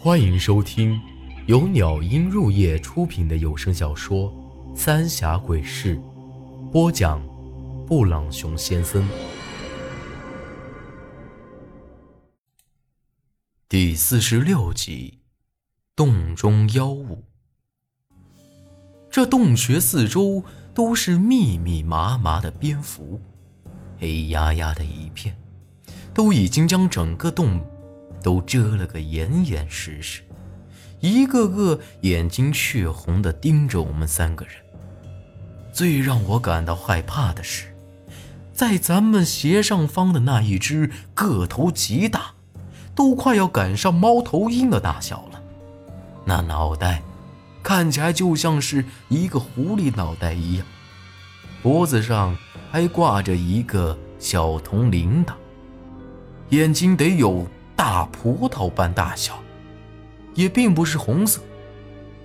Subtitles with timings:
[0.00, 1.00] 欢迎收听
[1.46, 4.32] 由鸟音入夜出品的有声小说
[4.76, 5.96] 《三峡鬼事》，
[6.70, 7.20] 播讲：
[7.84, 9.04] 布朗熊先生。
[13.68, 15.18] 第四十六集：
[15.96, 17.24] 洞中妖物。
[19.10, 23.20] 这洞穴四周都是密密麻麻的蝙蝠，
[23.98, 25.36] 黑压压的一片，
[26.14, 27.60] 都已经将整个洞。
[28.22, 30.22] 都遮了个严严实实，
[31.00, 34.54] 一个个眼睛血红的盯着我们三个人。
[35.72, 37.74] 最让我感到害怕的是，
[38.52, 42.32] 在咱们斜上方的那一只个头极大，
[42.94, 45.40] 都快要赶上猫头鹰的大小了。
[46.24, 47.02] 那脑袋
[47.62, 50.66] 看起来就像是一个狐狸脑袋一样，
[51.62, 52.36] 脖子上
[52.72, 55.34] 还挂着一个小铜铃铛，
[56.48, 57.46] 眼睛得有。
[57.78, 59.38] 大葡萄般大小，
[60.34, 61.40] 也并不是红色，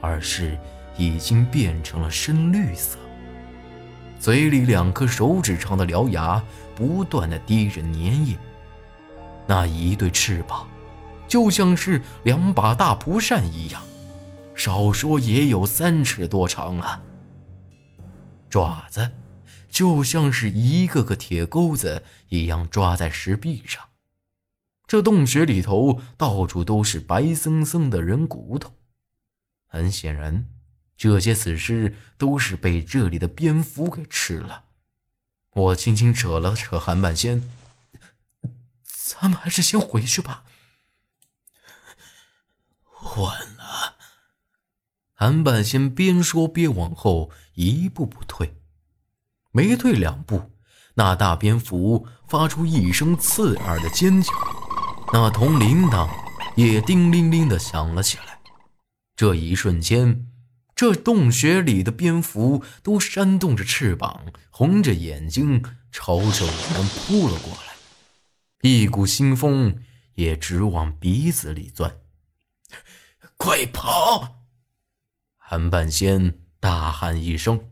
[0.00, 0.58] 而是
[0.96, 2.96] 已经变成了深绿色。
[4.18, 6.42] 嘴里两颗手指长的獠牙
[6.74, 8.38] 不断的滴着粘液，
[9.46, 10.66] 那一对翅膀
[11.28, 13.82] 就像是两把大蒲扇一样，
[14.54, 17.02] 少说也有三尺多长啊。
[18.48, 19.10] 爪子
[19.68, 23.82] 就像是一个个铁钩子一样抓在石壁上。
[24.86, 28.74] 这洞穴里头到处都是白森森的人骨头，
[29.66, 30.46] 很显然，
[30.96, 34.64] 这些死尸都是被这里的蝙蝠给吃了。
[35.54, 37.48] 我轻轻扯了扯韩半仙
[38.84, 40.44] ：“咱们还是先回去吧。”
[43.16, 43.96] 晚了。
[45.14, 48.60] 韩半仙边说边往后一步步退，
[49.52, 50.50] 没退两步，
[50.94, 54.32] 那大蝙蝠发出一声刺耳的尖叫。
[55.12, 56.08] 那铜铃铛
[56.56, 58.38] 也叮铃铃的响了起来。
[59.16, 60.26] 这一瞬间，
[60.74, 65.62] 这洞穴里的蝙蝠都扇动着翅膀，红着眼睛
[65.92, 67.74] 朝着我们扑了过来，
[68.62, 69.82] 一股腥风
[70.14, 71.98] 也直往鼻子里钻。
[73.36, 74.38] 快跑！
[75.36, 77.68] 韩半仙大喊一声，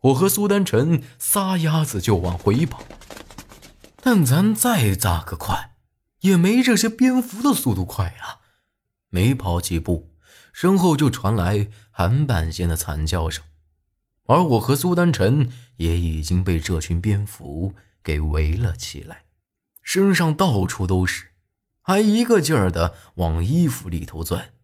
[0.00, 2.82] 我和苏丹臣撒丫子就往回跑。
[4.00, 5.71] 但咱再咋个快？
[6.22, 8.40] 也没这些蝙蝠的速度快啊！
[9.08, 10.10] 没跑几步，
[10.52, 13.44] 身后就传来韩半仙的惨叫声，
[14.26, 19.24] 而我和苏丹臣也已经被这群蝙蝠给围了起来，
[19.82, 21.32] 身上到处都是，
[21.82, 24.54] 还一个劲儿的往衣服里头钻。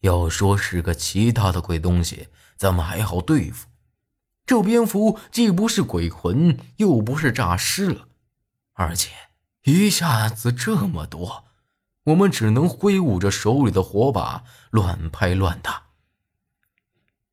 [0.00, 3.66] 要说是个其他的鬼东西，咱们还好对付，
[4.46, 8.08] 这蝙蝠既不是鬼魂，又不是诈尸了，
[8.74, 9.10] 而且。
[9.66, 11.46] 一下子这么多，
[12.04, 15.86] 我们只能挥舞着手里的火把乱拍乱打。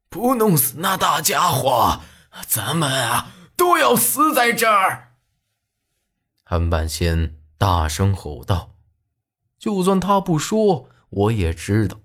[0.10, 2.02] 不弄死那大家伙，
[2.48, 5.14] 咱们啊都要死在这儿！
[6.44, 8.78] 韩半仙大声吼道
[9.60, 12.00] ：“就算他不说，我也知道，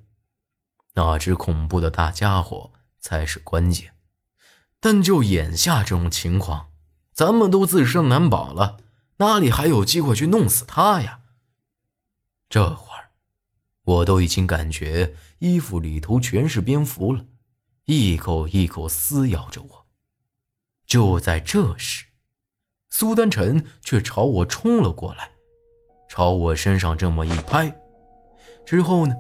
[0.93, 3.95] 那只恐怖的大家伙才是关键。
[4.79, 6.69] 但就眼下这种情况，
[7.15, 8.77] 咱们都自身难保了。”
[9.19, 11.21] 哪里还有机会去弄死他呀？
[12.49, 13.11] 这会儿，
[13.85, 17.25] 我都已经感觉衣服里头全是蝙蝠了，
[17.87, 19.87] 一口一口撕咬着我。
[20.87, 22.07] 就在这时，
[22.91, 25.33] 苏丹臣却朝我冲了过来，
[26.09, 27.77] 朝我身上这么一拍，
[28.65, 29.15] 之后呢，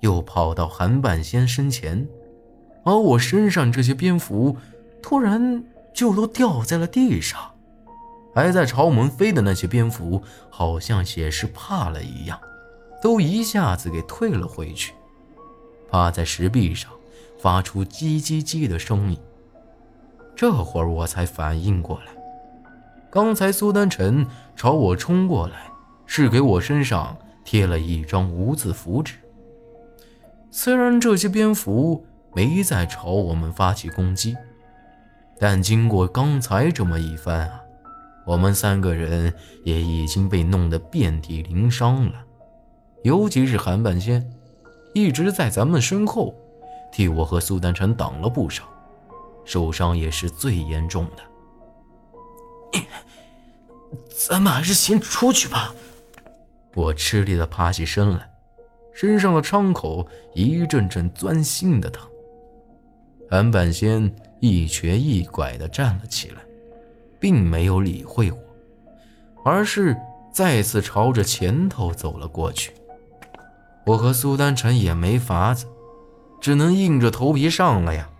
[0.00, 2.06] 又跑到韩半仙身前，
[2.84, 4.58] 而我身上这些蝙蝠
[5.02, 5.64] 突然
[5.94, 7.48] 就都掉在了地上。
[8.34, 12.40] 还在朝我们飞的那些蝙蝠，好像也是怕了一样，
[13.02, 14.94] 都一下子给退了回去，
[15.90, 16.90] 趴在石壁上，
[17.38, 19.18] 发出叽叽叽的声音。
[20.34, 22.06] 这会儿我才反应过来，
[23.10, 24.26] 刚才苏丹臣
[24.56, 25.70] 朝我冲过来，
[26.06, 29.16] 是给我身上贴了一张无字符纸。
[30.50, 34.36] 虽然这些蝙蝠没再朝我们发起攻击，
[35.38, 37.61] 但经过刚才这么一番啊。
[38.24, 39.32] 我们三个人
[39.64, 42.24] 也已经被弄得遍体鳞伤了，
[43.02, 44.24] 尤其是韩半仙，
[44.94, 46.34] 一直在咱们身后，
[46.92, 48.64] 替我和苏丹臣挡了不少，
[49.44, 52.80] 受伤也是最严重的。
[54.28, 55.74] 咱们还是先出去吧。
[56.74, 58.30] 我吃力的爬起身来，
[58.94, 62.08] 身上的伤口一阵阵钻心的疼。
[63.28, 66.36] 韩半仙一瘸一拐的站了起来。
[67.22, 68.38] 并没有理会我，
[69.44, 69.96] 而是
[70.32, 72.72] 再次朝着前头走了过去。
[73.86, 75.66] 我和苏丹臣也没法子，
[76.40, 78.10] 只能硬着头皮上了呀。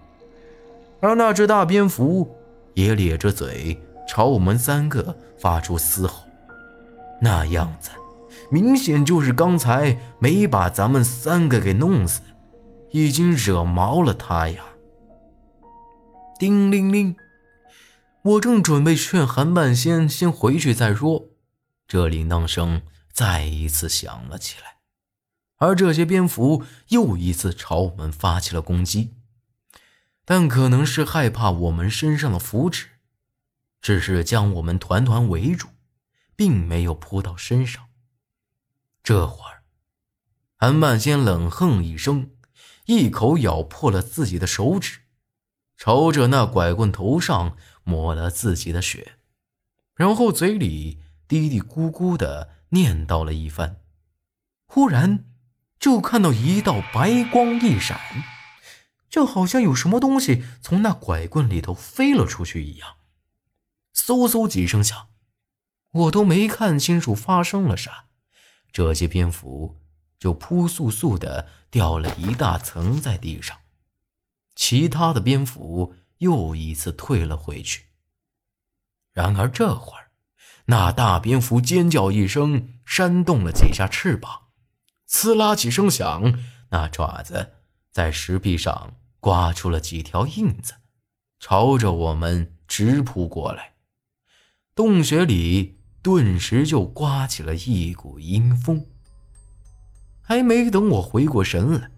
[1.00, 2.32] 而那只大蝙蝠
[2.74, 3.76] 也咧着嘴
[4.08, 6.22] 朝我们三个发出嘶吼，
[7.20, 7.90] 那样子
[8.52, 12.20] 明显就是刚才没把咱们三个给弄死，
[12.92, 14.62] 已经惹毛了他呀。
[16.38, 17.16] 叮铃铃，
[18.24, 21.30] 我正准备劝韩半仙先回去再说，
[21.88, 22.82] 这铃铛声
[23.12, 24.76] 再一次响了起来。
[25.56, 29.14] 而这些蝙蝠又一次朝我们发起了攻击，
[30.24, 32.90] 但可能是害怕我们身上的符纸，
[33.80, 35.70] 只是将我们团团围住，
[36.36, 37.88] 并没有扑到身上。
[39.02, 39.64] 这会儿，
[40.56, 42.30] 韩半仙冷哼一声，
[42.86, 45.00] 一口咬破了自己的手指，
[45.76, 49.12] 朝着那拐棍头上抹了自己的血，
[49.94, 53.80] 然后嘴里嘀嘀咕咕的念叨了一番，
[54.66, 55.26] 忽然。
[55.78, 57.98] 就看到一道白光一闪，
[59.10, 62.98] 就好像有什么东西从那拐棍里头飞了出去一样。
[63.92, 65.08] 嗖嗖几声响，
[65.90, 68.04] 我都没看清楚发生了啥，
[68.70, 69.80] 这些蝙蝠
[70.20, 73.58] 就扑簌簌的掉了一大层在地上，
[74.54, 77.86] 其他的蝙蝠又一次退了回去。
[79.12, 80.12] 然而这会儿，
[80.66, 84.42] 那大蝙蝠尖叫一声，扇动了几下翅膀。
[85.08, 86.38] 呲啦几声响，
[86.70, 87.54] 那爪子
[87.90, 90.74] 在石壁上刮出了几条印子，
[91.40, 93.74] 朝着我们直扑过来。
[94.74, 98.86] 洞穴里顿时就刮起了一股阴风。
[100.22, 101.90] 还没等我回过神来，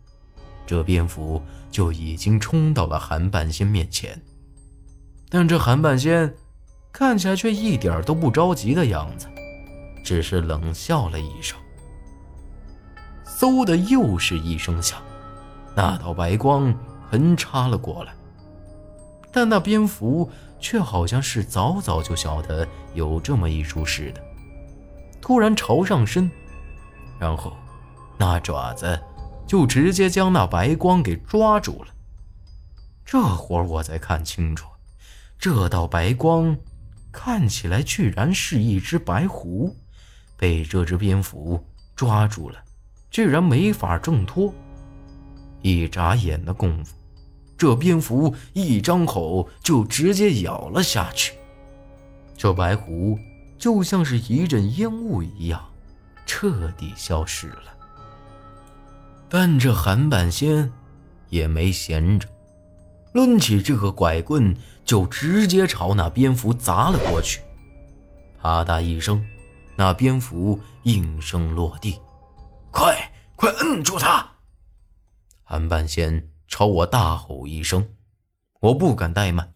[0.66, 4.20] 这蝙蝠就已经冲到了韩半仙面前。
[5.28, 6.32] 但这韩半仙
[6.92, 9.26] 看起来却一点都不着急的样子，
[10.04, 11.58] 只是冷笑了一声。
[13.26, 15.02] 嗖的又是一声响，
[15.74, 16.72] 那道白光
[17.10, 18.12] 横插了过来，
[19.32, 20.30] 但那蝙蝠
[20.60, 24.22] 却好像是早早就晓得有这么一出似的，
[25.20, 26.30] 突然朝上伸，
[27.18, 27.52] 然后
[28.16, 28.98] 那爪子
[29.46, 31.88] 就直接将那白光给抓住了。
[33.04, 34.68] 这会儿我才看清楚，
[35.38, 36.56] 这道白光
[37.12, 39.76] 看起来居然是一只白狐，
[40.36, 41.62] 被这只蝙蝠
[41.94, 42.58] 抓住了。
[43.10, 44.52] 居然没法挣脱，
[45.62, 46.96] 一眨眼的功夫，
[47.56, 51.34] 这蝙蝠一张口就直接咬了下去。
[52.36, 53.16] 这白狐
[53.56, 55.64] 就像是一阵烟雾一样，
[56.26, 57.73] 彻底消失了。
[59.36, 60.72] 但这韩半仙
[61.28, 62.28] 也没闲着，
[63.14, 67.40] 抡起这个拐棍就直接朝那蝙蝠砸了过去。
[68.40, 69.26] 啪嗒一声，
[69.74, 71.98] 那蝙蝠应声落地。
[72.70, 74.24] 快快摁住他！
[75.42, 77.88] 韩半仙朝我大吼一声，
[78.60, 79.52] 我不敢怠慢，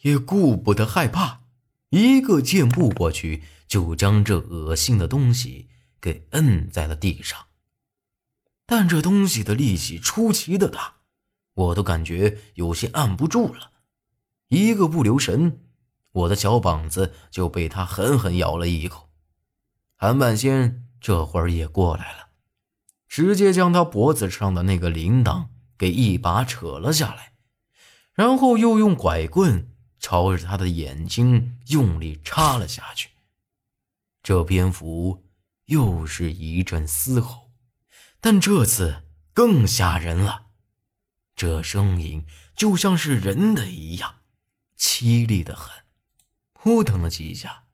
[0.00, 1.42] 也顾不得害怕，
[1.90, 5.68] 一个箭步过去，就将这恶心的东西
[6.00, 7.38] 给摁在了地上。
[8.70, 10.98] 但这东西的力气出奇的大，
[11.54, 13.72] 我都感觉有些按不住了，
[14.46, 15.58] 一个不留神，
[16.12, 19.10] 我的小膀子就被他狠狠咬了一口。
[19.96, 20.86] 韩半仙。
[21.00, 22.28] 这会儿也过来了，
[23.08, 25.46] 直接将他脖子上的那个铃铛
[25.78, 27.32] 给一把扯了下来，
[28.12, 33.08] 然后又用拐棍朝着他的眼睛用力插了下去。
[34.22, 35.24] 这蝙蝠
[35.64, 37.49] 又是一阵嘶吼，
[38.20, 40.48] 但这次更吓人了，
[41.34, 44.16] 这声音就像是人的一样，
[44.78, 45.84] 凄厉的很。
[46.52, 47.64] 扑腾了几下，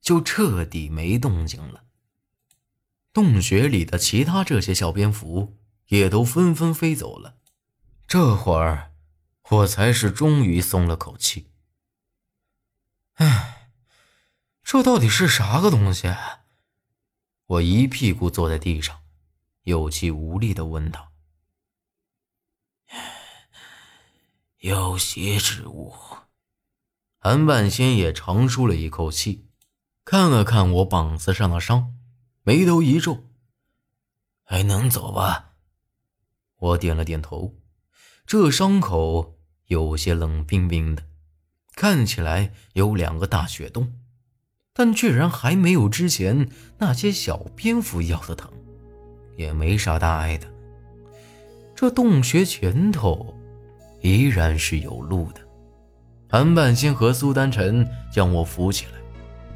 [0.00, 1.84] 就彻底没动静了。
[3.12, 7.36] 洞穴里的其他这些小蝙蝠也都纷纷飞走了。
[8.06, 8.94] 这会儿，
[9.50, 11.50] 我才是终于松了口气。
[13.14, 13.72] 唉，
[14.62, 16.14] 这到底是啥个东西？
[17.44, 18.99] 我一屁股坐在地上，
[19.62, 21.12] 有气无力的问道
[24.58, 25.94] ：“有邪之物。”
[27.22, 29.46] 韩半仙也长舒了一口气，
[30.04, 31.94] 看了看我膀子上的伤。
[32.42, 33.28] 眉头一皱，
[34.42, 35.52] 还能走吧？
[36.56, 37.54] 我点了点头。
[38.26, 41.06] 这伤口有些冷冰冰的，
[41.74, 44.00] 看起来有两个大血洞，
[44.72, 48.50] 但居然还没有之前那些小蝙蝠咬的疼，
[49.36, 50.46] 也没啥大碍的。
[51.74, 53.34] 这洞穴前头
[54.00, 55.40] 依然是有路的。
[56.28, 58.92] 韩半仙和苏丹臣将我扶起来，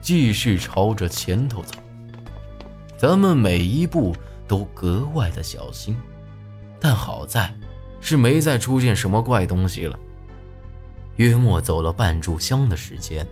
[0.00, 1.74] 继续朝着前头走。
[2.96, 4.16] 咱们每一步
[4.48, 5.96] 都格外的小心。
[6.80, 7.54] 但好在，
[8.00, 9.98] 是没再出现什么怪东西了。
[11.16, 13.26] 约莫走了半炷香的时间，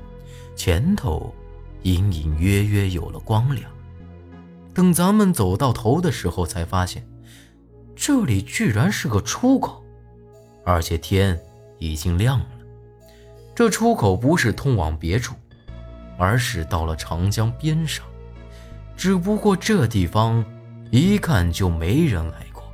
[0.54, 1.34] 前头
[1.82, 3.70] 隐隐约约有了光亮。
[4.75, 7.07] 等咱们走到头的时候，才发现
[7.95, 9.85] 这里居然是个出口，
[10.64, 11.38] 而且天
[11.79, 12.47] 已经亮了。
[13.55, 15.35] 这出口不是通往别处，
[16.19, 18.05] 而是到了长江边上。
[18.97, 20.45] 只不过这地方
[20.91, 22.64] 一看就没人来过，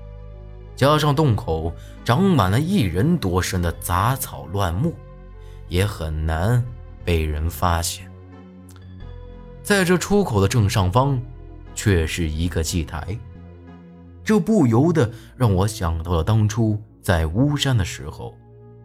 [0.76, 1.72] 加上洞口
[2.04, 4.94] 长满了一人多深的杂草乱木，
[5.68, 6.64] 也很难
[7.04, 8.08] 被人发现。
[9.62, 11.20] 在这出口的正上方。
[11.78, 13.16] 却是一个祭台，
[14.24, 18.36] 这不由得让我想到了当初在巫山的时候，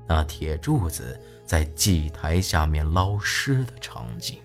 [0.07, 4.37] 那铁柱子在祭台下面捞尸的场景。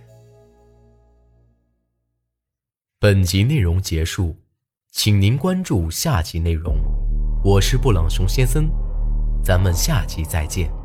[2.98, 4.34] 本集内容结束，
[4.92, 6.78] 请您关注下集内容。
[7.44, 8.70] 我是布朗熊先生，
[9.44, 10.77] 咱们下集再见。